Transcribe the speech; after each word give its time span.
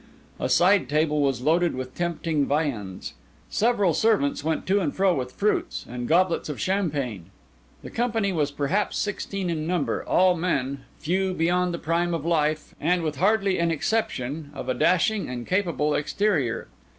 A 0.39 0.49
side 0.49 0.89
table 0.89 1.21
was 1.21 1.41
loaded 1.43 1.75
with 1.75 1.93
tempting 1.93 2.47
viands. 2.47 3.13
Several 3.51 3.93
servants 3.93 4.43
went 4.43 4.65
to 4.65 4.79
and 4.79 4.95
fro 4.95 5.13
with 5.13 5.31
fruits 5.33 5.85
and 5.87 6.07
goblets 6.07 6.49
of 6.49 6.59
champagne. 6.59 7.25
The 7.83 7.91
company 7.91 8.33
was 8.33 8.49
perhaps 8.49 8.97
sixteen 8.97 9.47
in 9.47 9.67
number, 9.67 10.03
all 10.03 10.35
men, 10.35 10.85
few 10.97 11.35
beyond 11.35 11.71
the 11.71 11.77
prime 11.77 12.15
of 12.15 12.25
life, 12.25 12.73
and 12.81 13.03
with 13.03 13.17
hardly 13.17 13.59
an 13.59 13.69
exception, 13.69 14.49
of 14.55 14.67
a 14.67 14.73
dashing 14.73 15.29
and 15.29 15.45
capable 15.45 15.93
exterior. 15.93 16.67